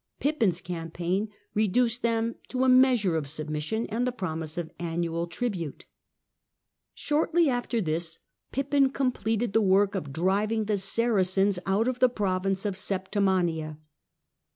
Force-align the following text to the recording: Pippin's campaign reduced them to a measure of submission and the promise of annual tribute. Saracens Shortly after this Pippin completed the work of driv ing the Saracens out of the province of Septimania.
Pippin's 0.19 0.61
campaign 0.61 1.29
reduced 1.53 2.01
them 2.01 2.33
to 2.47 2.63
a 2.63 2.69
measure 2.69 3.15
of 3.15 3.27
submission 3.29 3.85
and 3.89 4.07
the 4.07 4.11
promise 4.11 4.57
of 4.57 4.71
annual 4.79 5.27
tribute. 5.27 5.85
Saracens 6.95 6.95
Shortly 6.95 7.49
after 7.51 7.81
this 7.81 8.17
Pippin 8.51 8.89
completed 8.89 9.53
the 9.53 9.61
work 9.61 9.93
of 9.93 10.11
driv 10.11 10.51
ing 10.51 10.65
the 10.65 10.79
Saracens 10.79 11.59
out 11.67 11.87
of 11.87 11.99
the 11.99 12.09
province 12.09 12.65
of 12.65 12.73
Septimania. 12.73 13.77